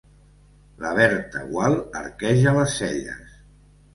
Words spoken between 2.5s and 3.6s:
les celles.